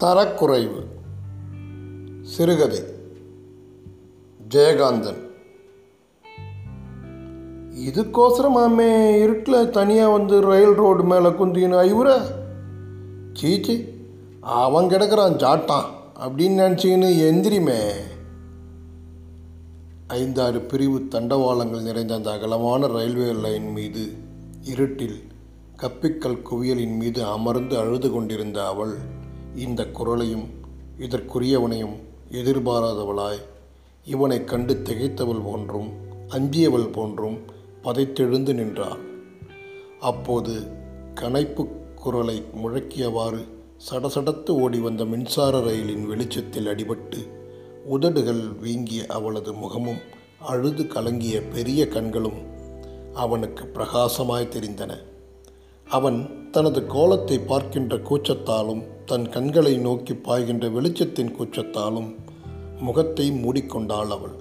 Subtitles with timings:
[0.00, 0.84] தரக்குறைவு.
[2.22, 2.82] சிறுகதை.
[4.48, 5.18] ஜெயகாந்தன்.
[7.86, 12.20] இதுக்கோசரமாமே இருட்டில் தனியாக வந்து ரயில் ரோடு மேலே குந்தின்னு ஐவுற.
[13.32, 13.88] சீச்சி
[14.40, 15.84] அவன் கிடக்குறான் ஜாட்டான்
[16.20, 17.90] அப்படின்னு நினச்சிக்கின்னு எந்திரிமே.
[20.06, 24.12] ஐந்தாறு பிரிவு தண்டவாளங்கள் நிறைந்த அந்த அகலமான ரயில்வே லைன் மீது
[24.62, 25.22] இருட்டில்
[25.76, 29.18] கப்பிக்கல் குவியலின் மீது அமர்ந்து அழுது கொண்டிருந்த அவள்
[29.56, 30.48] இந்த குரலையும்
[30.98, 31.96] இதற்குரியவனையும்
[32.30, 33.40] எதிர்பாராதவளாய்.
[34.04, 35.90] இவனைக் கண்டு திகைத்தவள் போன்றும்
[36.28, 37.38] அஞ்சியவள் போன்றும்
[37.82, 38.98] பதைத்தெழுந்து நின்றாள்.
[40.00, 40.60] அப்போது
[41.14, 43.44] கனைப்பு குரலை முழக்கியவாறு
[43.90, 47.28] சடசடத்து ஓடி வந்த மின்சார ரயிலின் வெளிச்சத்தில் அடிபட்டு
[47.84, 49.98] உதடுகள் வீங்கிய அவளது முகமும்
[50.40, 52.46] அழுது கலங்கிய பெரிய கண்களும்
[53.14, 54.96] அவனுக்கு பிரகாசமாய் தெரிந்தன.
[55.88, 62.08] அவன் தனது கோலத்தை பார்க்கின்ற கூச்சத்தாலும் தன் கண்களை நோக்கி பாய்கின்ற வெளிச்சத்தின் கூச்சத்தாலும்
[62.78, 64.34] முகத்தை மூடிக்கொண்டாள் அவள்.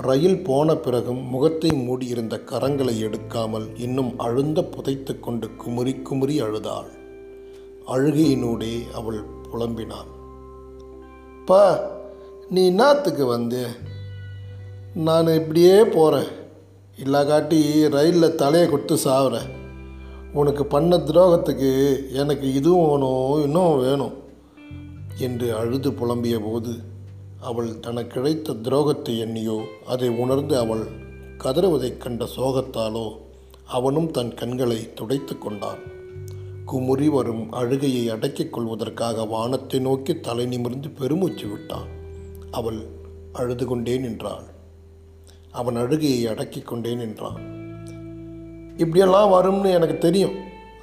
[0.00, 6.90] ரயில் போன பிறகும் முகத்தை மூடியிருந்த கரங்களை எடுக்காமல் இன்னும் அழுந்த புதைத்து கொண்டு குமுறி குமுறி அழுதாள்.
[7.86, 10.10] அழுகையினூடே அவள் புலம்பினாள்.
[11.46, 11.80] பா
[12.48, 13.64] நீ என்னத்துக்கு வந்து?
[14.94, 16.30] நான் இப்படியே போகிறேன்
[16.98, 19.50] இல்லாக்காட்டி ரயிலில் தலையை கொடுத்து சாவுறேன்.
[20.32, 24.14] உனக்கு பண்ண துரோகத்துக்கு எனக்கு இதுவும் வேணும் இன்னும் வேணும்
[25.16, 26.76] என்று அழுது புலம்பிய போது
[27.40, 30.84] அவள் தனக்கு கிடைத்த துரோகத்தை எண்ணியோ அதை உணர்ந்து அவள்
[31.38, 33.16] கதறுவதைக் கண்ட சோகத்தாலோ
[33.64, 35.78] அவனும் தன் கண்களை துடைத்து கொண்டான்.
[36.64, 41.88] குமுறி வரும் அழுகையை அடக்கிக் கொள்வதற்காக வானத்தை நோக்கி தலை நிமிர்ந்து பெருமூச்சு விட்டான்.
[42.50, 42.80] அவள்
[43.32, 44.44] அழுது கொண்டே நின்றாள்.
[45.50, 47.61] அவன் அழுகையை அடக்கிக் கொண்டே நின்றான்.
[48.76, 50.32] இப்படியெல்லாம் வரும்னு எனக்கு தெரியும்.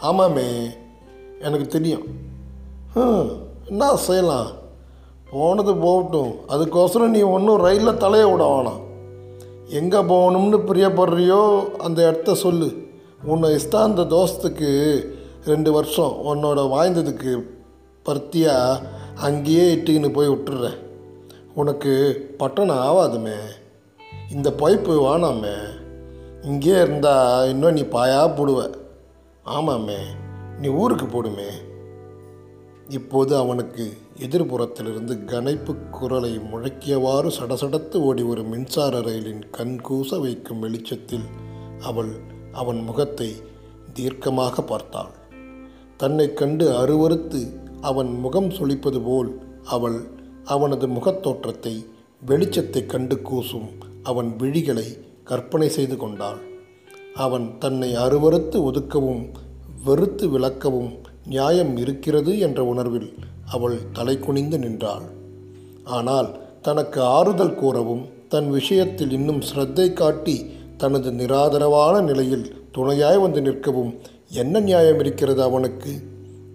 [0.01, 0.69] ஆமாமே
[1.39, 2.03] எனக்கு தெரியும்.
[3.65, 4.47] என்ன செய்யலாம்?
[5.31, 6.35] போனது போகட்டும்.
[6.47, 8.81] அதுக்கோசரம் நீ ஒன்றும் ரயிலில் தலையை விட வேணாம்.
[9.69, 12.87] எங்கே போகணும்னு பிரியப்படுறியோ அந்த இடத்த சொல்லு.
[13.23, 14.05] உன்னை இஷ்டம் அந்த
[15.45, 17.43] ரெண்டு வருஷம் உன்னோட வாய்ந்ததுக்கு
[18.05, 18.81] பருத்தியாக
[19.15, 20.77] அங்கேயே இட்டுக்கின்னு போய் விட்டுறேன்
[21.53, 23.35] உனக்கு பட்டணம் ஆகாதுமே
[24.31, 25.53] இந்த பைப்பு வானாமே
[26.43, 28.73] இங்கே இருந்தால் இன்னும் நீ பாயா போடுவ.
[29.45, 29.97] ஆமாமே
[30.59, 31.49] நீ ஊருக்கு போடுமே.
[32.87, 41.27] இப்போது அவனுக்கு எதிர்புறத்திலிருந்து கனைப்பு குரலை முழக்கியவாறு சடசடத்து ஓடி ஒரு மின்சார ரயிலின் கண் கூச வைக்கும் வெளிச்சத்தில்
[41.79, 42.11] அவள்
[42.51, 43.35] அவன் முகத்தை
[43.93, 45.11] தீர்க்கமாக பார்த்தாள்.
[45.97, 47.41] தன்னை கண்டு அருவருத்து
[47.81, 49.99] அவன் முகம் சொலிப்பது போல் அவள்
[50.45, 51.85] அவனது முகத்தோற்றத்தை
[52.27, 53.69] வெளிச்சத்தை கண்டு கூசும்
[54.03, 56.39] அவன் விழிகளை கற்பனை செய்து கொண்டாள்.
[57.15, 59.23] அவன் தன்னை அருவறுத்து ஒதுக்கவும்
[59.85, 60.91] வெறுத்து விளக்கவும்
[61.25, 63.09] நியாயம் இருக்கிறது என்ற உணர்வில்
[63.45, 65.05] அவள் தலை குனிந்து நின்றாள்.
[65.97, 66.29] ஆனால்
[66.61, 70.37] தனக்கு ஆறுதல் கூறவும் தன் விஷயத்தில் இன்னும் சிரத்தை காட்டி
[70.77, 73.91] தனது நிராதரவான நிலையில் துணையாய் வந்து நிற்கவும்
[74.41, 75.93] என்ன நியாயம் இருக்கிறது அவனுக்கு?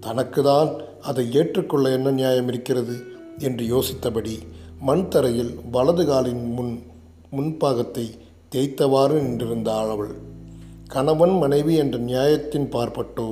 [0.01, 0.71] தனக்குதான்
[1.03, 2.97] அதை ஏற்றுக்கொள்ள என்ன நியாயம் இருக்கிறது?
[3.39, 4.35] என்று யோசித்தபடி
[4.81, 6.75] மண் தரையில் வலது காலின் முன்
[7.31, 8.07] முன்பாகத்தை
[8.55, 10.13] தேய்த்தவாறு நின்றிருந்தாள் அவள்.
[10.89, 13.27] கணவன் மனைவி என்ற நியாயத்தின் பார்ப்பட்டோ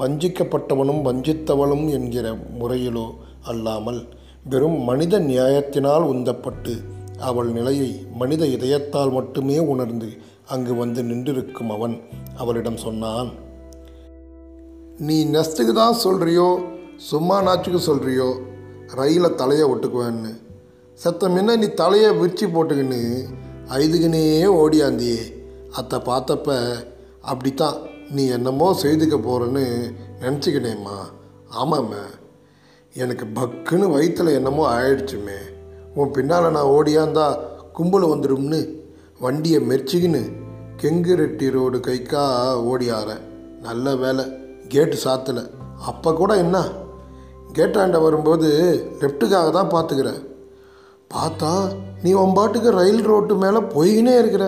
[0.00, 2.26] வஞ்சிக்கப்பட்டவனும் வஞ்சித்தவளும் என்கிற
[2.58, 3.06] முறையிலோ
[3.50, 4.00] அல்லாமல்
[4.48, 6.74] வெறும் மனித நியாயத்தினால் உந்தப்பட்டு
[7.28, 10.10] அவள் நிலையை மனித இதயத்தால் மட்டுமே உணர்ந்து
[10.46, 11.96] அங்கு வந்து நின்றிருக்கும் அவன்
[12.36, 13.30] அவளிடம் சொன்னான்.
[15.06, 16.48] நீ நெஸ்ட்டுக்கு தான் சொல்கிறியோ
[17.10, 18.30] சும்மா நாச்சுக்கு சொல்கிறியோ
[19.00, 20.32] ரயிலை தலையை ஒட்டுக்குவேன்னு.
[21.00, 23.02] செத்த முன்ன நீ தலையை விரிச்சு போட்டுக்கின்னு
[23.68, 24.22] ஐதுக்குனே
[24.62, 25.20] ஓடியாந்தியே
[25.72, 26.74] அத்தை பார்த்தப்ப
[27.20, 27.76] அப்படித்தான்
[28.10, 30.96] நீ என்னமோ செய்துக்க போகிறேன்னு நினச்சிக்கினேம்மா.
[31.62, 32.02] ஆமாம்மா.
[32.94, 35.38] எனக்கு பக்குன்னு வயிற்றில் என்னமோ ஆயிடுச்சுமே.
[35.94, 37.38] உன் பின்னால் நான் ஓடியாந்தா
[37.72, 38.80] கும்பல் வந்துடும்னு
[39.18, 40.22] வண்டியை மெரிச்சிக்கின்னு
[40.76, 42.24] கெங்கு ரெட்டி ரோடு கைக்கா
[42.62, 43.22] ஓடியாரேன்
[43.60, 44.24] நல்ல வேலை
[44.68, 45.50] கேட்டு சாத்தலை.
[45.80, 46.68] அப்போ கூட என்ன?
[47.52, 48.48] கேட்டாண்ட வரும்போது
[49.00, 50.22] லெஃப்ட்டுக்காக தான் பார்த்துக்கிறேன்
[51.14, 51.52] பார்த்தா
[52.02, 54.44] நீ உன் பாட்டுக்கு ரயில் ரோட்டு மேலே போயினே இருக்கிற.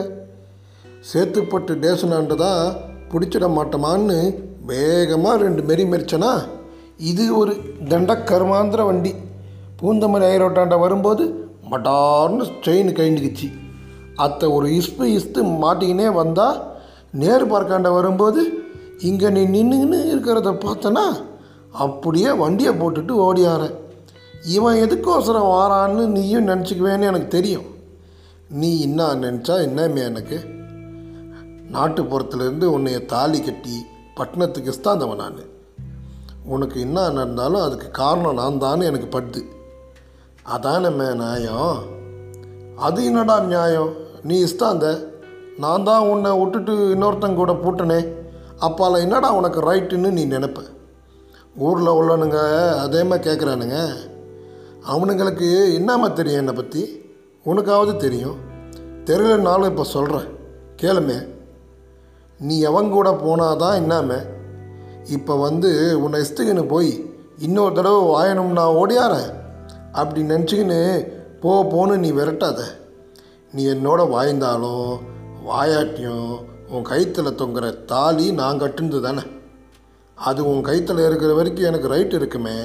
[1.13, 2.77] சேத்துப்பட்டு டேசனான்றதா தான்
[3.13, 4.19] பிடிச்சிட மாட்டோமான்னு
[4.71, 6.31] வேகமாக ரெண்டு மெரி மெரிச்சனா?
[7.11, 7.53] இது ஒரு
[7.89, 9.13] தண்ட கருமாந்திர வண்டி.
[9.81, 11.25] பூந்தமல்லி ஐரோட்டாண்ட வரும்போது
[11.71, 13.49] மட்டார்னு செயின் கைண்டுக்குச்சு
[14.25, 16.59] அத்தை ஒரு இஸ்பு இஸ்து மாட்டிக்கினே வந்தால்
[17.23, 18.41] நேரு பார்க்காண்ட வரும்போது
[19.09, 21.05] இங்கே நீ நின்றுக்கின்னு இருக்கிறத பார்த்தனா?
[21.85, 23.77] அப்படியே வண்டியை போட்டுட்டு ஓடியாரேன்
[24.45, 27.65] இவன் எதுக்கோசரம் வாரான்னு நீயும் நினச்சிக்குவேன்னு எனக்கு தெரியும்.
[28.49, 30.45] நீ என்ன நினச்சா என்னமே எனக்கு?
[31.73, 33.85] நாட்டுப்புறத்துலேருந்து உன்னைய தாலி கட்டி
[34.15, 35.35] பட்டணத்துக்கு ஸ்தாந்தவன் நான்.
[36.45, 39.45] உனக்கு என்ன நடந்தாலும் அதுக்கு காரணம் நான் தானே எனக்கு படுது.
[40.57, 41.79] அதானம்மே நியாயம்?
[42.77, 43.93] அது என்னடா நியாயம்?
[44.23, 45.09] நீ இஸ்தாந்த
[45.59, 48.15] நான் தான் உன்னை விட்டுட்டு இன்னொருத்தங்க கூட பூட்டினே.
[48.61, 50.61] அப்பால என்னடா உனக்கு ரைட்டுன்னு நீ நினப்ப?
[51.57, 54.09] ஊரில் உள்ளனுங்க அதே மாதிரி கேட்குறானுங்க
[54.93, 55.49] அவனுங்களுக்கு
[55.79, 56.83] என்னாம்மா தெரியும் என்னை பற்றி
[57.47, 58.39] உனக்காவது தெரியும்.
[59.05, 60.29] தெரியலனாலும் இப்போ சொல்கிறேன்
[60.83, 61.19] கேளுமே.
[62.41, 64.19] நீ எவன் கூட போனாதான் என்னாமே.
[65.07, 65.71] இப்போ வந்து
[66.03, 66.91] உன்னை இஷ்டத்துக்குன்னு போய்
[67.39, 69.31] இன்னொரு தடவை வாயணும் நான் ஓடியாரேன்
[69.93, 70.81] அப்படி நினச்சிக்கின்னு
[71.41, 72.61] போ போன்னு நீ விரட்டாத.
[73.53, 74.99] நீ என்னோட வாய்ந்தாலும்
[75.49, 76.31] வாயாட்டியும்
[76.71, 79.23] உன் கைத்தில் தொங்குற தாலி நான் கட்டுனது தானே.
[80.15, 82.59] அது உன் கைத்தில் இருக்கிற வரைக்கும் எனக்கு ரைட் இருக்குமே.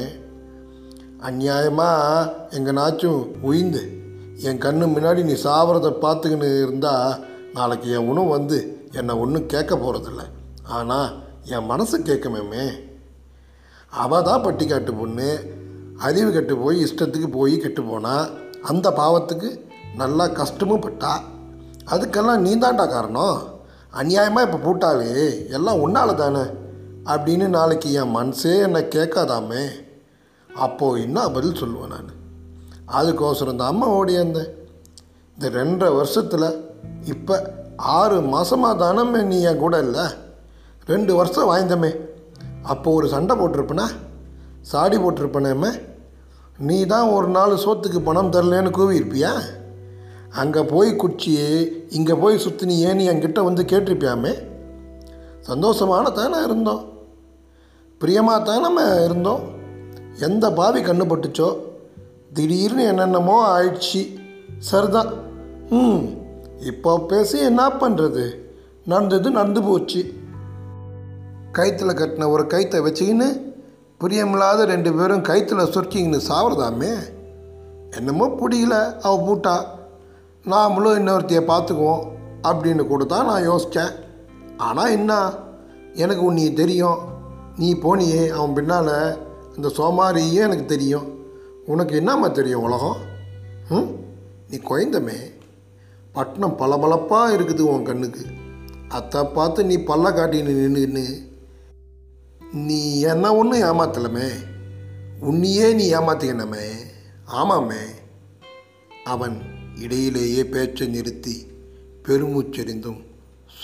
[1.26, 3.82] அநியாயமாக எங்கனாச்சும் உயிந்து.
[4.38, 8.58] என் கண்ணு முன்னாடி நீ சாவறத பார்த்துக்கின்னு இருந்தால் நாளைக்கு என் உணவு வந்து
[8.92, 10.24] என்னை ஒன்றும் கேட்க போகிறதில்ல
[10.68, 12.66] ஆனால் என் மனசு கேட்கமேமே.
[13.90, 15.54] அவள் தான் பட்டி காட்டு பொண்ணு.
[15.98, 18.30] அறிவு கெட்டு போய் இஷ்டத்துக்கு போய் கெட்டு போனால்
[18.62, 19.62] அந்த பாவத்துக்கு
[19.96, 21.24] நல்லா கஷ்டமும் பட்டா.
[21.86, 23.38] அதுக்கெல்லாம் நீ தான்டா காரணம்.
[23.94, 26.44] அநியாயமாக இப்போ பூட்டாவே எல்லாம் உன்னால தானே.
[27.06, 29.66] அப்படின்னு நாளைக்கு என் மனசே என்னை கேட்காதாமே.
[30.56, 32.12] அப்போது என்ன பதில் சொல்லுவேன் நான்?
[32.88, 34.54] அதுக்கோசரம் தான் அம்மா ஓடியாந்தேன்
[35.38, 36.64] இந்த ரெண்டரை வருஷத்தில்
[37.06, 40.06] இப்போ ஆறு மாதமாக தானமே நீ என் கூட இல்லை?
[40.86, 41.96] ரெண்டு வருஷம் வாய்ந்தமே
[42.62, 43.88] அப்போ ஒரு சண்டை போட்டிருப்பனா?
[44.62, 45.82] சாடி போட்டிருப்பனேமே
[46.58, 49.42] நீ தான் ஒரு நாள் சோத்துக்கு பணம் தரலன்னு கூவியிருப்பியா?
[50.32, 54.34] அங்கே போய் குச்சியே இங்கே போய் சுற்றினியே நீ என்கிட்ட வந்து கேட்டிருப்பியாமே?
[55.48, 56.86] சந்தோஷமான தானே இருந்தோம்.
[57.98, 59.55] பிரியமாக தானே இருந்தோம்.
[60.20, 61.48] எந்த பாவி கண்ணு பட்டுச்சோ
[62.34, 64.02] திடீர்னு என்னென்னமோ ஆயிடுச்சு.
[64.60, 65.12] சரிதான்
[65.70, 66.06] ம்
[66.60, 68.26] இப்போ பேசி என்ன பண்ணுறது
[68.86, 70.02] நடந்தது நடந்து போச்சு.
[71.52, 73.30] கயிற்றுல கட்டின ஒரு கைத்தை வச்சுக்கின்னு
[74.02, 76.94] பிரியமில்லாத ரெண்டு பேரும் கயிற்றுல சொர்க்கிங்கன்னு சாவறதாமே?
[77.98, 79.56] என்னமோ பிடிக்கல அவள் பூட்டா.
[80.46, 82.04] நாமளும் இன்னொருத்தையை பார்த்துக்குவோம்
[82.44, 83.94] அப்படின்னு கூட தான் நான் யோசித்தேன்
[84.58, 85.34] ஆனால் என்ன?
[85.94, 87.00] எனக்கு உன்னை தெரியும்.
[87.58, 89.25] நீ போனியே அவன் பின்னால்
[89.56, 91.26] இந்த சோமாரியே எனக்கு தெரியும்.
[91.66, 92.98] உனக்கு என்னம்மா தெரியும் உலகம்?
[93.70, 93.90] ம்?
[94.50, 95.34] நீ குழந்தமே
[96.14, 98.26] பட்டணம் பளபளப்பாக இருக்குது உன் கண்ணுக்கு.
[98.90, 101.34] அதை பார்த்து நீ பல்ல காட்டின்னு நின்றுன்னு
[102.52, 104.30] நீ என்ன ஒன்றும் ஏமாத்தலமே?
[105.20, 106.68] உன்னையே நீ ஏமாத்திக்கணமே.
[107.28, 107.82] ஆமாமே.
[109.04, 109.42] அவன்
[109.76, 111.48] இடையிலேயே பேச்சை நிறுத்தி
[112.04, 113.04] பெருமூச்செறிந்தும்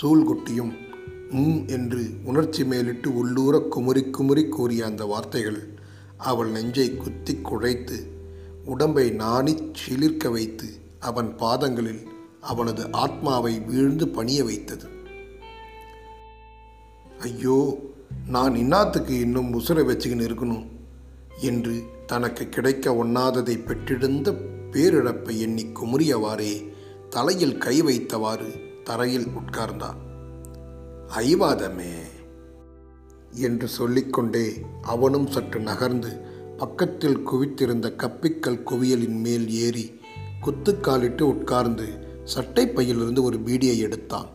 [0.02, 0.72] சூழ்குட்டியும்
[1.30, 5.80] ம் என்று உணர்ச்சி மேலிட்டு உள்ளூர குமுறி குமுறி கூறிய அந்த வார்த்தைகள்
[6.22, 8.06] அவள் நெஞ்சை குத்தி குழைத்து
[8.64, 12.08] உடம்பை நாணிச் சிலிர்க்க வைத்து அவன் பாதங்களில்
[12.40, 14.88] அவனது ஆத்மாவை வீழ்ந்து பணிய வைத்தது.
[17.20, 17.78] ஐயோ
[18.28, 20.66] நான் இன்னாத்துக்கு இன்னும் உசுரை வச்சுக்கின்னு இருக்கணும்?
[21.40, 24.30] என்று தனக்கு கிடைக்க ஒண்ணாததை பெற்றிருந்த
[24.70, 26.72] பேரிழப்பை எண்ணி குமுறியவாறே
[27.10, 29.96] தலையில் கை வைத்தவாறு தரையில் உட்கார்ந்தான்.
[31.16, 31.92] ஐவாதமே
[33.32, 34.52] என்று சொல்லிக்கொண்டே
[34.82, 36.20] அவனும் சற்று நகர்ந்து
[36.56, 40.00] பக்கத்தில் குவித்திருந்த கப்பிக்கல் குவியலின் மேல் ஏறி
[40.44, 41.88] குத்துக்காலிட்டு உட்கார்ந்து
[42.24, 44.28] சட்டை பையிலிருந்து ஒரு பீடியை எடுத்தான்.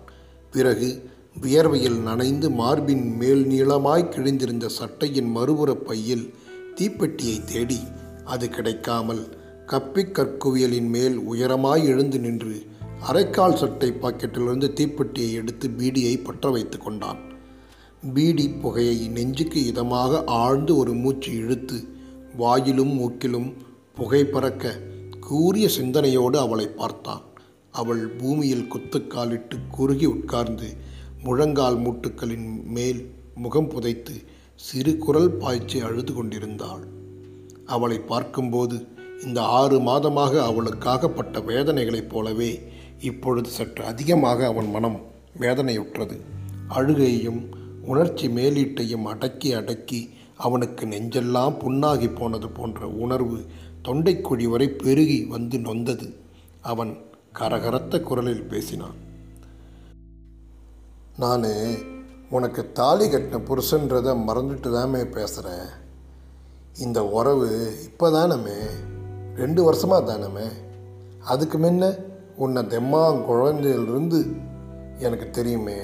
[0.51, 1.09] பிறகு
[1.41, 6.33] வியர்வையில் நனைந்து மார்பின் மேல் நீளமாய் கிழிந்திருந்த சட்டையின் மறுபுற பையில்
[6.75, 7.79] தீப்பெட்டியை தேடி
[8.25, 12.65] அது கிடைக்காமல் கப்பிக் கற்குவியலின் மேல் உயரமாய் எழுந்து நின்று
[13.11, 17.26] அரைக்கால் சட்டை பாக்கெட்டிலிருந்து தீப்பெட்டியை எடுத்து பீடியை பற்ற வைத்து கொண்டான்.
[18.13, 21.77] பீடி புகையை நெஞ்சுக்கு இதமாக ஆழ்ந்து ஒரு மூச்சு இழுத்து
[22.37, 23.53] வாயிலும் மூக்கிலும்
[23.95, 24.73] புகை பறக்க
[25.19, 27.23] கூரிய சிந்தனையோடு அவளை பார்த்தான்.
[27.71, 30.69] அவள் பூமியில் குத்துக்காலிட்டு குறுகி உட்கார்ந்து
[31.23, 33.01] முழங்கால் மூட்டுக்களின் மேல்
[33.35, 34.15] முகம் புதைத்து
[34.55, 36.85] சிறு குரல் பாய்ச்சி அழுது கொண்டிருந்தாள்.
[37.65, 38.87] அவளை பார்க்கும்போது
[39.23, 42.51] இந்த ஆறு மாதமாக அவளுக்காகப்பட்ட வேதனைகளைப் போலவே
[42.99, 44.99] இப்பொழுது சற்று அதிகமாக அவன் மனம்
[45.39, 46.17] வேதனையுற்றது.
[46.67, 47.41] அழுகையும்
[47.87, 50.01] உணர்ச்சி மேலீட்டையும் அடக்கி அடக்கி
[50.37, 53.39] அவனுக்கு நெஞ்செல்லாம் புண்ணாகி போனது போன்ற உணர்வு
[53.83, 56.07] தொண்டைக்குழி வரை பெருகி வந்து நொந்தது.
[56.61, 56.91] அவன்
[57.39, 58.97] கரகரத்த குரலில் பேசினான்.
[61.17, 61.45] நான்
[62.29, 65.67] உனக்கு தாலி கட்டின புருஷன்றதை மறந்துட்டு தாமே பேசுகிறேன்
[66.77, 67.49] இந்த உறவு
[67.83, 68.57] இப்போ தானமே
[69.35, 70.47] ரெண்டு வருஷமாக தானமே?
[71.25, 71.83] அதுக்கு முன்ன
[72.35, 74.19] உன்னை தெம்மா குழந்தையிலிருந்து
[74.99, 75.79] எனக்கு தெரியுமே.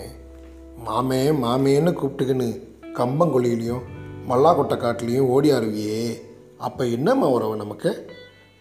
[0.86, 2.48] மாமே மாமேன்னு கூப்பிட்டுக்கின்னு
[2.96, 3.84] கம்பங்கொழியிலையும்
[4.30, 6.22] மல்லாக்கொட்டை காட்டிலையும் ஓடி அருவியே
[6.58, 8.08] அப்போ என்னம்மா உறவு நமக்கு?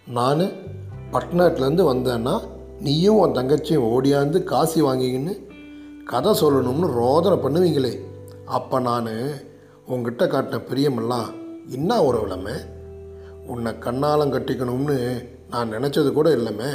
[0.06, 0.44] நான்
[1.12, 2.48] பட்டணத்துலேருந்து வந்தேன்னா
[2.80, 5.34] நீயும் உன் தங்கச்சியும் ஓடியாந்து காசி வாங்கிக்கின்னு
[6.04, 7.92] கதை சொல்லணும்னு ரோதனை பண்ணுவீங்களே.
[8.46, 9.10] அப்போ நான்
[9.86, 11.28] உங்ககிட்ட காட்டின பிரியமெல்லாம்
[11.68, 12.56] என்ன உறவிலமே?
[13.46, 16.72] உன்னை கண்ணாலம் கட்டிக்கணும்னு நான் நினச்சது கூட இல்லைமே.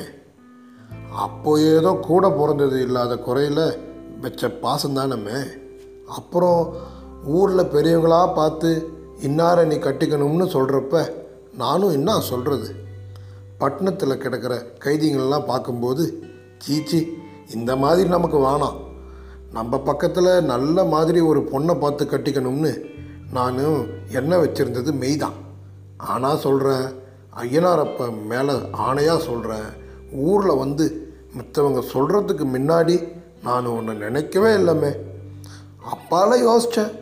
[1.12, 3.87] அப்போ ஏதோ கூட பிறந்தது இல்லாத குறையில்
[4.22, 5.40] வச்ச பாசந்தானமே
[6.06, 6.62] அப்புறம்
[7.26, 8.70] ஊரில் பெரியவங்களாக பார்த்து
[9.22, 11.12] இன்னாரை நீ கட்டிக்கணும்னு சொல்கிறப்ப
[11.56, 12.70] நானும் என்ன சொல்கிறது
[13.58, 14.56] பட்டணத்தில் கிடக்கிற
[14.86, 16.04] கைதிங்களெல்லாம் பார்க்கும்போது
[16.58, 17.00] சீச்சி
[17.54, 18.78] இந்த மாதிரி நமக்கு வேணாம்.
[19.52, 22.72] நம்ம பக்கத்தில் நல்ல மாதிரி ஒரு பொண்ணை பார்த்து கட்டிக்கணும்னு
[23.32, 23.80] நானும்
[24.12, 25.38] எண்ணெய் வச்சுருந்தது மெய்தான்.
[25.98, 26.86] ஆனால் சொல்கிறேன்
[27.44, 28.54] ஐயனாரப்ப மேலே
[28.88, 29.68] ஆணையாக சொல்கிறேன்
[30.28, 30.86] ஊரில் வந்து
[31.38, 32.96] மித்தவங்க சொல்கிறதுக்கு முன்னாடி
[33.48, 34.98] நான் ஒன்று நினைக்கவே இல்லைமே.
[35.92, 37.00] அப்பால யோசித்தேன்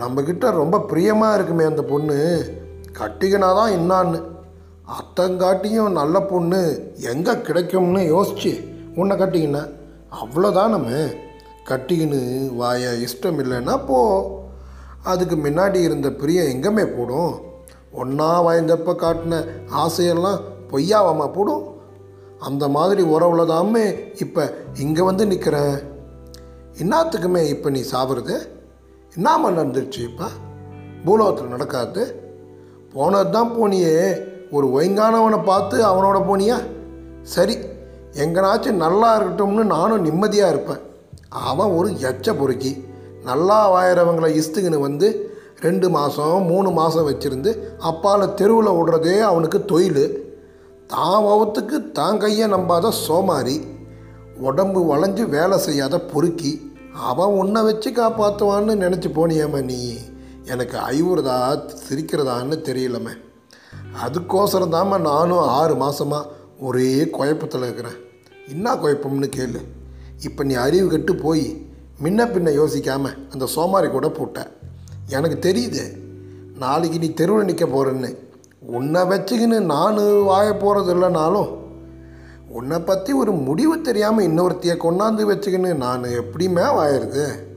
[0.00, 2.44] நம்மக்கிட்ட ரொம்ப பிரியமாக இருக்குமே அந்த பொண்ணு.
[2.98, 4.22] கட்டிக்கினாதான் என்னான்னு
[4.98, 6.92] அத்தங்காட்டியும் நல்ல பொண்ணு.
[6.98, 9.74] எங்கே கிடைக்கும்னு யோசிச்சு உன்னை கட்டிக்கினேன்
[10.22, 11.16] அவ்வளோதானமே
[11.64, 12.20] கட்டிக்கின்னு
[12.56, 13.98] வாய இஷ்டம் இல்லைன்னா போ.
[15.02, 17.40] அதுக்கு முன்னாடி இருந்த பிரியம் எங்கேமே போடும்.
[17.92, 21.71] ஒன்றா வாய்ந்தப்போ காட்டின ஆசையெல்லாம் பொய்யாவாமா போடும்.
[22.48, 23.84] அந்த மாதிரி உறவுல தாமே
[24.24, 24.44] இப்போ
[24.78, 25.56] இங்கே வந்து நிற்கிற
[26.80, 28.36] என்னத்துக்குமே இப்போ நீ சாப்பிட்றது
[29.16, 30.28] என்னாம நடந்துருச்சு இப்போ
[31.04, 32.02] பூலோகத்தில் நடக்காது.
[32.94, 33.96] போனது தான் போனியே.
[34.50, 36.56] ஒரு ஒயங்கானவனை பார்த்து அவனோட போனியா?
[37.34, 37.54] சரி
[38.24, 40.82] எங்கனாச்சும் நல்லா இருக்கட்டும்னு நானும் நிம்மதியாக இருப்பேன்.
[41.50, 42.72] அவன் ஒரு எச்ச பொறுக்கி.
[43.28, 45.08] நல்லா வாயிறவங்களை இஸ்துக்குன்னு வந்து
[45.60, 47.50] ரெண்டு மாதம் மூணு மாதம் வச்சுருந்து
[47.90, 50.04] அப்பால் தெருவில் விடுறதே அவனுக்கு தொழில்
[50.92, 53.56] தான் வவுத்துக்கு தான் கையை நம்பாத சோமாரி
[54.48, 56.52] உடம்பு வளைஞ்சு வேலை செய்யாத பொறுக்கி
[57.10, 59.78] அவன் உன்னை வச்சு காப்பாற்றுவான்னு நினச்சி போனியேம்மா நீ.
[60.44, 61.36] எனக்கு ஐவுறதா
[61.84, 63.14] சிரிக்கிறதான்னு தெரியலம்மே.
[64.04, 67.98] அதுக்கோசரம் தாம்மா நானும் ஆறு மாதமாக ஒரே குழப்பத்தில் இருக்கிறேன்.
[68.48, 69.60] என்ன குழப்பம்னு கேளு.
[70.26, 71.44] இப்போ நீ அறிவு கட்டு போய்
[72.02, 74.38] முன்ன பின்ன யோசிக்காமல் அந்த சோமாரி கூட போட்ட.
[75.16, 75.84] எனக்கு தெரியுது
[76.64, 78.10] நாளைக்கு நீ தெருவில் நிற்க போகிறேன்னு
[78.66, 81.60] உன்னை வச்சுக்கின்னு நான் வாய போகிறது இல்லைனாலும்
[82.48, 87.50] உன்னை பற்றி ஒரு முடிவு தெரியாமல் இன்னொருத்தையை கொண்டாந்து வச்சுக்கின்னு நான் எப்படியுமே வாயிருது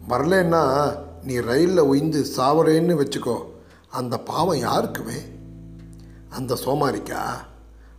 [0.08, 3.42] வரலன்னா நீ ரயிலில் உயிந்து சாவறேன்னு வச்சுக்கோ.
[3.88, 5.16] அந்த பாவம் யாருக்குமே?
[6.30, 7.22] அந்த சோமாரிக்கா?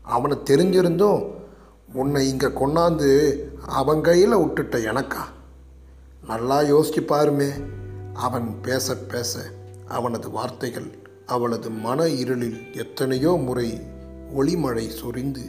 [0.02, 1.34] அவனை தெரிஞ்சிருந்தும்
[1.94, 5.24] உன்னை இங்கே கொண்டாந்து அவன் கையில் விட்டுட்ட எனக்கா?
[6.32, 7.48] நல்லா யோசிச்சு பாருமே.
[8.26, 9.40] அவன் பேச பேச
[9.88, 10.90] அவனது வார்த்தைகள்
[11.26, 13.70] அவளது மன இருளில் எத்தனையோ முறை
[14.38, 15.44] ஒளிமழை சொரிந்து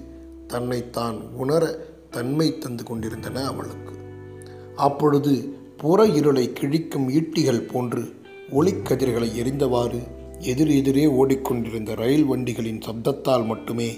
[0.46, 1.64] தன்னைத்தான் உணர
[2.10, 3.94] தன்மை தந்து கொண்டிருந்தன அவளுக்கு.
[4.76, 5.32] அப்பொழுது
[5.76, 8.02] புற இருளை கிழிக்கும் ஈட்டிகள் போன்று
[8.50, 10.00] ஒளிக்கதிர்களை எரிந்தவாறு
[10.50, 13.90] எதிர் எதிரே ஓடிக்கொண்டிருந்த ரயில் வண்டிகளின் சப்தத்தால் மட்டுமே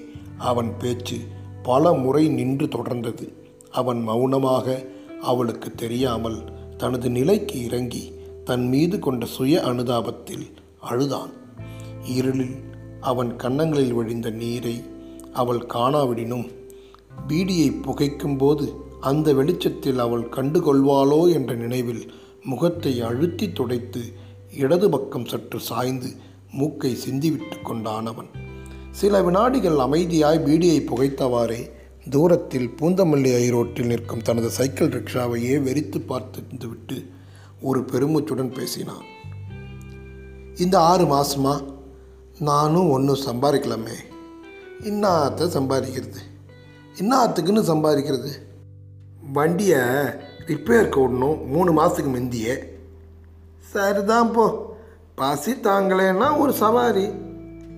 [0.51, 1.19] அவன் பேச்சு
[1.63, 3.27] பல முறை நின்று தொடர்ந்தது.
[3.71, 4.67] அவன் மௌனமாக
[5.23, 6.39] அவளுக்கு தெரியாமல்
[6.77, 8.13] தனது நிலைக்கு இறங்கி
[8.45, 10.47] தன் மீது கொண்ட சுய அனுதாபத்தில்
[10.81, 11.33] அழுதான்.
[12.05, 12.57] இருளில்
[13.01, 14.83] அவன் கன்னங்களில் வழிந்த நீரை
[15.33, 16.47] அவள் காணாவிடினும்
[17.29, 18.67] பீடியை புகைக்கும்போது
[19.01, 22.13] அந்த வெளிச்சத்தில் அவள் கண்டுகொள்வாளோ என்ற நினைவில்
[22.45, 24.03] முகத்தை அழுத்தி துடைத்து
[24.57, 26.11] இடது பக்கம் சற்று சாய்ந்து
[26.53, 28.29] மூக்கை சிந்திவிட்டு கொண்டான் அவன்.
[28.91, 31.71] சில வினாடிகள் அமைதியாய் பீடியை புகைத்தவாறே
[32.11, 37.07] தூரத்தில் பூந்தமல்லி ஐரோட்டில் நிற்கும் தனது சைக்கிள் ரிக்ஷாவையே வெறித்து பார்த்துவிட்டு
[37.63, 39.05] ஒரு பெருமூச்சுடன் பேசினான்.
[40.57, 41.65] இந்த ஆறு மாதமா
[42.39, 43.95] நானும் ஒன்றும் சம்பாதிக்கலாமே.
[44.81, 46.17] இன்னாத்த சம்பாதிக்கிறது?
[46.99, 48.29] இன்னாத்துக்குன்னு சம்பாதிக்கிறது?
[49.33, 49.79] வண்டியை
[50.47, 52.57] ரிப்பேருக்கு விடணும் மூணு மாதத்துக்கு முந்தியே.
[53.59, 54.77] சரிதான் போ.
[55.15, 57.09] பசி தாங்கலைன்னா ஒரு சவாரி.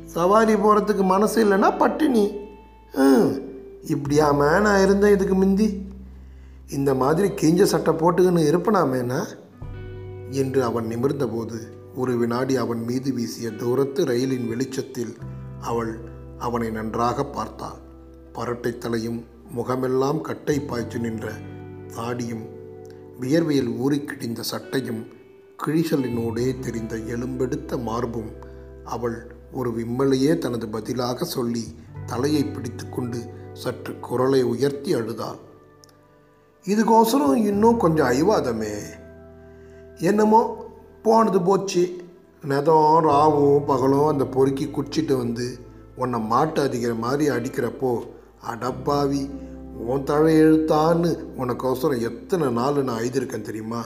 [0.04, 2.30] சவாரி போகிறதுக்கு மனசு இல்லைன்னா பட்டினி.
[2.92, 3.45] ம்
[3.86, 5.86] இப்படியாம நான் இருந்தேன் இதுக்கு முந்தி?
[6.68, 9.20] இந்த மாதிரி கிஞ்ச சட்டை போட்டுக்கின்னு இருப்பனாமேனா?
[10.30, 11.58] என்று அவன் நிமிர்ந்தபோது
[11.94, 15.16] ஒரு வினாடி அவன் மீது வீசிய தூரத்து ரயிலின் வெளிச்சத்தில்
[15.60, 15.98] அவள்
[16.38, 17.78] அவனை நன்றாக பார்த்தாள்.
[18.34, 21.32] பரட்டை தலையும் முகமெல்லாம் கட்டை பாய்ச்சி நின்ற
[21.96, 22.44] தாடியும்
[23.20, 25.06] வியர்வையில் ஊறி கிடிந்த சட்டையும்
[25.66, 28.30] கிழிசலினோடே தெரிந்த எலும்பெடுத்த மார்பும்
[28.84, 31.74] அவள் ஒரு விம்மலையே தனது பதிலாக சொல்லி
[32.06, 35.38] தலையை பிடித்துக்கொண்டு சற்று குரலை உயர்த்தி அழுதாள்
[36.64, 38.74] இதுக்கோசரம் இன்னும் கொஞ்சம் அய்வாதமே
[39.98, 40.68] என்னமோ
[41.02, 42.04] போனது போச்சு.
[42.48, 45.58] நெதம் ராவும் பகலும் அந்த பொறுக்கி குடிச்சிட்டு வந்து
[45.96, 48.02] உன்னை மாட்டு அடிக்கிற மாதிரி அடிக்கிறப்போ
[48.50, 49.30] அடப்பாவி
[49.86, 53.84] உன் தழை எழுத்தான்னு உனக்கோசரம் எத்தனை நாள் நான் எழுதியிருக்கேன் தெரியுமா?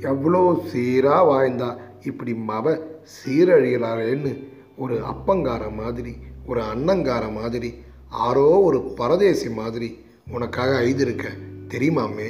[0.00, 2.80] எவ்வளோ சீராக வாய்ந்தா இப்படி மவ
[3.16, 4.32] சீரழிகிறாரேன்னு
[4.76, 6.14] ஒரு அப்பங்கார மாதிரி
[6.46, 7.74] ஒரு அன்னங்கார மாதிரி
[8.10, 9.98] ஆரோ ஒரு பரதேசி மாதிரி
[10.30, 12.28] உனக்காக எழுதியிருக்கேன் தெரியுமாமே?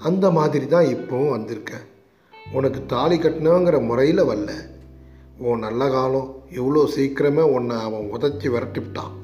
[0.00, 1.84] அந்த மாதிரி தான் இப்போவும் வந்திருக்கேன்
[2.52, 4.50] உனக்கு தாலி கட்டினாங்கிற முறையில் வரல.
[5.38, 9.14] உன் நல்ல காலம் இவ்வளோ சீக்கிரமே உன்னை அவன் உதச்சி விரட்டிவிட்டான்.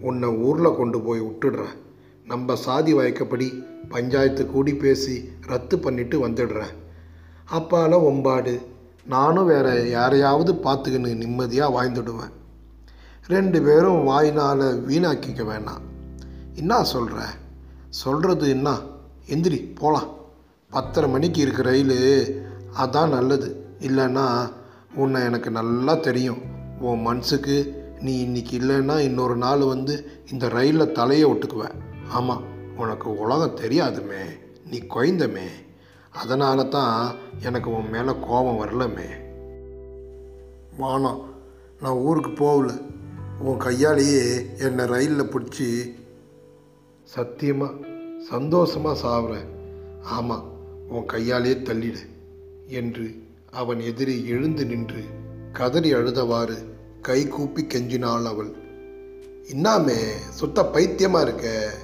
[0.00, 1.76] உன்னை ஊரில் கொண்டு போய் விட்டுடுறேன்
[2.26, 6.74] நம்ம சாதி வாய்க்கப்படி பஞ்சாயத்து கூடி பேசி ரத்து பண்ணிட்டு வந்துடுறேன்
[7.52, 8.58] அப்பால ஒம்பாடு.
[9.06, 12.32] நானும் வேற யாரையாவது பார்த்துக்கின்னு நிம்மதியாக வாழ்ந்துடுவேன்.
[13.28, 16.12] ரெண்டு பேரும் வாயினால் வீணாக்கிக்க வேணாம்.
[16.54, 17.22] என்ன சொல்கிற
[17.88, 18.78] சொல்கிறது என்ன?
[19.26, 20.08] எந்திரி போகலாம்
[20.70, 22.46] பத்தரை மணிக்கு இருக்க ரயில்
[22.78, 23.66] அதான் நல்லது.
[23.80, 24.52] இல்லைன்னா
[24.94, 26.38] உன்னை எனக்கு நல்லா தெரியும்.
[26.80, 31.74] உன் மனசுக்கு நீ இன்னைக்கு இல்லைன்னா இன்னொரு நாள் வந்து இந்த ரயிலில் தலையை ஒட்டுக்குவேன்
[32.10, 32.42] ஆமாம்
[32.76, 34.22] உனக்கு உலகம் தெரியாதுமே.
[34.70, 35.48] நீ குறைந்தமே.
[36.12, 39.08] அதனால தான் எனக்கு உன் மேலே கோபம் வரலமே.
[40.78, 41.34] வானம்
[41.80, 42.72] நான் ஊருக்கு போகல.
[43.40, 45.94] உன் கையாலேயே என்னை ரயிலில் பிடிச்சி
[47.02, 47.74] சத்தியமாக
[48.28, 49.46] சந்தோஷமாக சாவுறேன்.
[50.02, 50.44] ஆமாம்
[50.88, 52.02] உன் கையாலே தள்ளிடு
[52.66, 55.02] என்று அவன் எதிரே எழுந்து நின்று
[55.52, 56.56] கதறி அழுதவாறு
[57.00, 58.50] கை கூப்பி கெஞ்சினாள் அவள்.
[59.52, 59.98] இன்னாமே
[60.30, 61.74] சுத்த பைத்தியமாக இருக்க?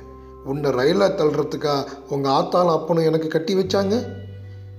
[0.45, 4.13] உன்னை ரயிலில் தள்ளுறதுக்கா உங்கள் ஆத்தாலும் அப்பனும் எனக்கு கட்டி வச்சாங்க?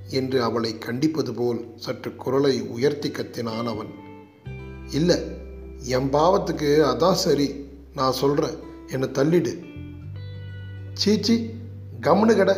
[0.10, 3.90] என்று அவளை கண்டிப்பது போல் சற்று குரலை உயர்த்தி கத்தினான் அவன்.
[4.92, 5.44] இல்லை
[5.84, 7.68] என் பாவத்துக்கு அதான் சரி.
[7.96, 9.66] நான் சொல்கிறேன் என்னை தள்ளிடு.
[10.94, 11.50] சீச்சி
[12.02, 12.56] கம்னு கடை.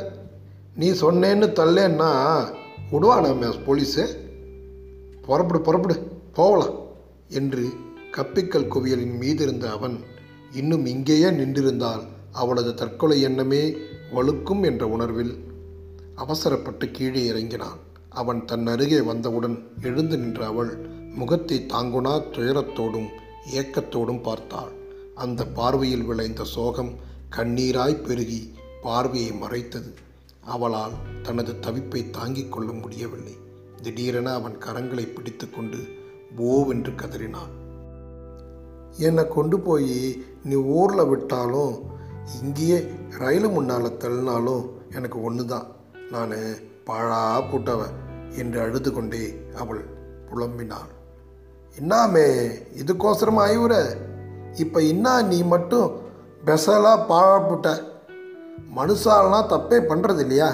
[0.76, 2.44] நீ சொன்னேன்னு தள்ளேன்னா
[2.92, 4.06] விடுவானாமே போலீஸு.
[5.22, 6.12] புறப்படு புறப்படு.
[6.34, 6.76] போகலாம்
[7.28, 7.70] என்று
[8.12, 10.00] கப்பிக்கல் குவியலின் மீது இருந்த அவன்
[10.52, 13.76] இன்னும் இங்கேயே நின்றிருந்தால் அவளது தற்கொலை எண்ணமே
[14.12, 15.44] வலுக்கும் என்ற உணர்வில்
[16.16, 17.78] அவசரப்பட்டு கீழே இறங்கினான்.
[18.10, 20.78] அவன் தன் அருகே வந்தவுடன் எழுந்து நின்ற அவள்
[21.20, 23.10] முகத்தை தாங்குனா துயரத்தோடும்
[23.60, 24.74] ஏக்கத்தோடும் பார்த்தாள்.
[25.24, 26.92] அந்த பார்வையில் விளைந்த சோகம்
[27.36, 28.42] கண்ணீராய் பெருகி
[28.86, 29.92] பார்வையை மறைத்தது.
[30.56, 33.36] அவளால் தனது தவிப்பை தாங்கிக் கொள்ள முடியவில்லை.
[33.84, 35.80] திடீரென அவன் கரங்களை பிடித்துக்கொண்டு
[36.52, 37.54] ஓவென்று கதறினான்.
[39.08, 39.96] என்னை கொண்டு போய்
[40.50, 41.74] நீ ஊரில் விட்டாலும்
[42.42, 42.80] இங்கேயே
[43.22, 44.64] ரயிலு முன்னால் தள்ளினாலும்
[44.98, 45.68] எனக்கு ஒன்று தான்
[46.14, 46.36] நான்
[46.88, 47.82] பாழா போட்டவ
[48.42, 49.24] என்று அழுது கொண்டே
[49.62, 49.84] அவள்
[50.30, 50.92] புலம்பினாள்.
[51.80, 52.26] இன்னாமே
[52.82, 53.74] இதுக்கோசரம் ஐவுற
[54.56, 55.90] இப்போ இன்னா நீ மட்டும்
[56.46, 57.68] பெசலாக பாழப்பட்ட.
[58.78, 60.50] மனுஷாலாம் தப்பே பண்ணுறது இல்லையா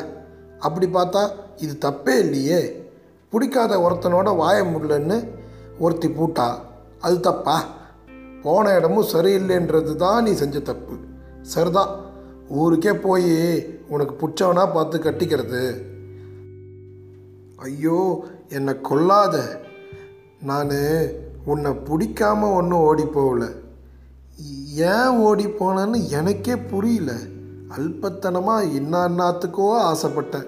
[0.59, 1.21] அப்படி பார்த்தா
[1.57, 2.59] இது தப்பே இல்லையே.
[3.29, 5.17] பிடிக்காத ஒருத்தனோட வாய முடியலன்னு
[5.79, 6.47] ஒருத்தி பூட்டா
[6.99, 7.57] அது தப்பா?
[8.43, 10.95] போன இடமும் சரியில்லைன்றது தான் நீ செஞ்ச தப்பு.
[11.41, 11.91] சரிதான்
[12.49, 13.33] ஊருக்கே போய்
[13.87, 15.63] உனக்கு பிடிச்சவனா பார்த்து கட்டிக்கிறது.
[17.57, 17.99] ஐயோ
[18.49, 19.35] என்னை கொல்லாத.
[20.43, 20.71] நான்
[21.45, 23.47] உன்னை பிடிக்காம ஒன்றும் ஓடி போகல.
[24.75, 27.11] ஏன் ஓடி போனேன்னு எனக்கே புரியல.
[27.77, 30.47] அல்பத்தனமாக இன்னாத்துக்கோ ஆசைப்பட்டேன்.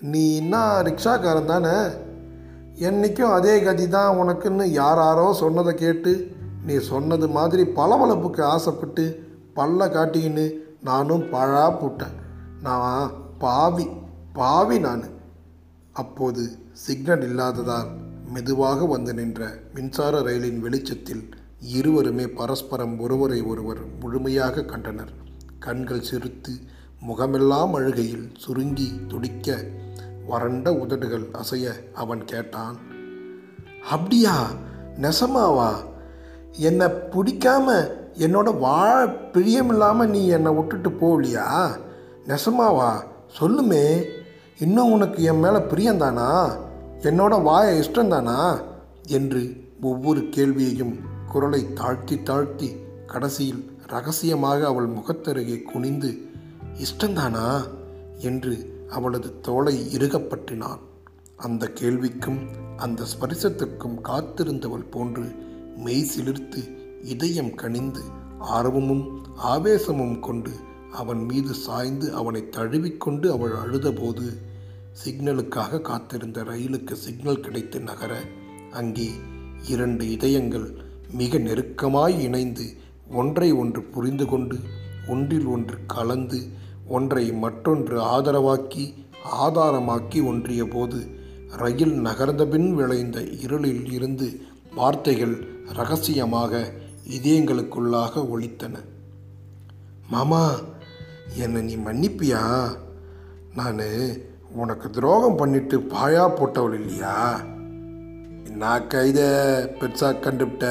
[0.00, 1.74] நீ இன்னா ரிக்ஷாக்காரன் தானே?
[2.78, 6.12] என்றைக்கும் அதே கதி தான் உனக்குன்னு யாராரோ சொன்னதை கேட்டு
[6.66, 9.04] நீ சொன்னது மாதிரி பளபளப்புக்கு ஆசைப்பட்டு
[9.56, 10.52] பல்ல காட்டிக்கின்னு
[10.82, 12.16] நானும் பழா போட்டேன்.
[12.62, 13.86] நான் பாவி
[14.32, 15.04] பாவி நான்.
[15.92, 17.88] அப்போது சிக்னல் இல்லாததால்
[18.34, 21.28] மெதுவாக வந்து நின்ற மின்சார ரயிலின் வெளிச்சத்தில்
[21.60, 25.12] இருவருமே பரஸ்பரம் ஒருவரை ஒருவர் முழுமையாக கண்டனர்.
[25.58, 26.52] கண்கள் சிரித்து
[27.00, 29.64] முகமெல்லாம் அழுகையில் சுருங்கி துடிக்க
[30.26, 32.76] வறண்ட உதடுகள் அசைய அவன் கேட்டான்
[33.90, 34.46] அப்படியா?
[35.00, 35.72] நெசமாவா?
[36.52, 41.78] என்னை பிடிக்காம என்னோட வாழ பிரியமில்லாமல் நீ என்னை விட்டுட்டு போகலையா?
[42.26, 43.02] நெசமாவா?
[43.40, 44.04] சொல்லுமே
[44.58, 46.62] இன்னும் உனக்கு என் மேலே பிரியந்தானா
[47.04, 48.38] என்னோட வாய இஷ்டந்தானா
[49.08, 49.42] என்று
[49.82, 50.94] ஒவ்வொரு கேள்வியையும்
[51.32, 52.68] குரலை தாழ்த்தி தாழ்த்தி
[53.06, 56.10] கடைசியில் ரகசியமாக அவள் முகத்தருகே குனிந்து
[56.78, 57.48] இஷ்டந்தானா
[58.20, 58.54] என்று
[58.88, 60.82] அவளது தோலை இறுகப்பற்றினான்
[61.36, 62.40] அந்த கேள்விக்கும்
[62.76, 65.26] அந்த ஸ்பரிசத்திற்கும் காத்திருந்தவள் போன்று
[65.76, 66.62] மெய் சிலிர்த்து
[67.04, 68.02] இதயம் கனிந்து
[68.52, 69.04] ஆர்வமும்
[69.52, 70.52] ஆவேசமும் கொண்டு
[70.92, 74.26] அவன் மீது சாய்ந்து அவனை தழுவிக்கொண்டு அவள் அழுதபோது
[74.94, 78.12] சிக்னலுக்காக காத்திருந்த ரயிலுக்கு சிக்னல் கிடைத்து நகர
[78.70, 79.08] அங்கே
[79.68, 80.66] இரண்டு இதயங்கள்
[81.12, 82.66] மிக நெருக்கமாய் இணைந்து
[83.12, 84.56] ஒன்றை ஒன்று புரிந்து கொண்டு
[85.08, 86.40] ஒன்றில் ஒன்று கலந்து
[86.88, 88.84] ஒன்றை மற்றொன்று ஆதரவாக்கி
[89.38, 91.00] ஆதாரமாக்கி ஒன்றிய போது
[91.56, 94.28] ரயில் நகர்ந்தபின் விளைந்த இருளில் இருந்து
[94.74, 95.36] வார்த்தைகள்
[95.72, 96.72] ரகசியமாக
[97.10, 98.74] இதயங்களுக்குள்ளாக ஒழித்தன
[100.08, 100.42] மாமா
[101.34, 102.42] என்னை நீ மன்னிப்பியா?
[103.54, 103.80] நான்
[104.62, 107.14] உனக்கு துரோகம் பண்ணிட்டு பாயா போட்டவள் இல்லையா?
[108.60, 109.26] நான் கைதை
[109.78, 110.66] பெருசாக கண்டுபிட்ட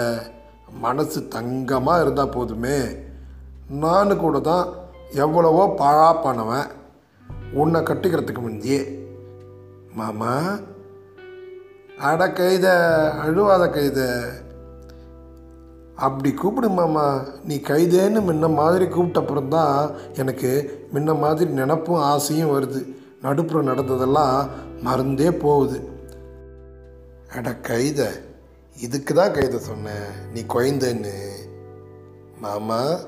[0.86, 2.78] மனசு தங்கமாக இருந்தால் போதுமே.
[3.84, 4.66] நான் கூட தான்
[5.26, 6.70] எவ்வளவோ பாழா பண்ணவன்.
[7.54, 8.78] உன்னை கட்டிக்கிறதுக்கு முந்தி
[10.00, 10.34] மாமா
[12.00, 12.68] அட கைத
[13.26, 14.00] அழுவாத கைத.
[15.96, 17.06] அப்படி கூப்பிடு மாமா.
[17.44, 20.52] நீ கைதேன்னு முன்ன மாதிரி கூப்பிட்டப்புறம் தான் எனக்கு
[20.94, 22.82] முன்ன மாதிரி நினப்பும் ஆசையும் வருது.
[23.24, 24.50] நடுப்புற நடந்ததெல்லாம்
[24.82, 25.80] மறந்தே போகுது.
[27.36, 28.02] அட கைத
[28.78, 31.14] இதுக்கு தான் கைத சொன்னேன் நீ குழந்தன்னு
[32.38, 33.00] மாமா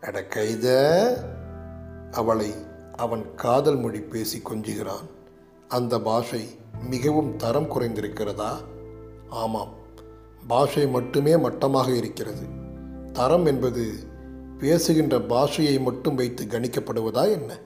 [0.00, 0.66] அட கைத.
[2.10, 2.54] அவளை
[2.96, 5.06] அவன் காதல் மொழி பேசி கொஞ்சுகிறான்.
[5.68, 6.48] அந்த பாஷை
[6.88, 8.52] மிகவும் தரம் குறைந்திருக்கிறதா?
[9.28, 9.72] ஆமாம்
[10.46, 12.46] பாஷை மட்டுமே மட்டமாக இருக்கிறது.
[13.12, 13.94] தரம் என்பது
[14.58, 17.58] பேசுகின்ற பாஷையை மட்டும் வைத்து கணிக்கப்படுவதா என்ன?